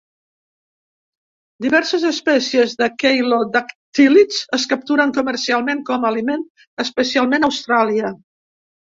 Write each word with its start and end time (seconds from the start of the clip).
Diverses 1.65 2.05
espècies 2.11 2.73
de 2.79 2.87
queilodactílids 3.03 4.39
es 4.59 4.65
capturen 4.71 5.13
comercialment 5.19 5.85
com 5.91 6.09
a 6.09 6.11
aliment, 6.11 6.47
especialment 6.87 7.47
a 7.47 7.51
Austràlia. 7.51 8.11